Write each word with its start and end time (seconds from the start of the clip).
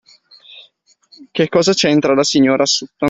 Che 1.29 1.47
cosa 1.49 1.73
c'entra 1.73 2.15
la 2.15 2.23
signorina 2.23 2.65
Sutton? 2.65 2.97